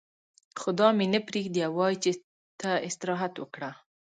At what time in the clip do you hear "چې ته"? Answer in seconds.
2.03-2.71